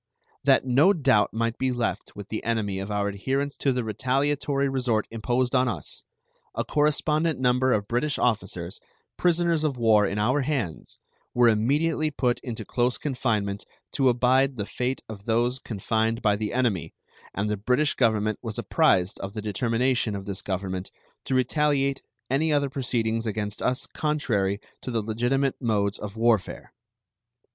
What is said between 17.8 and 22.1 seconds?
Government was apprised of the determination of this Government to retaliate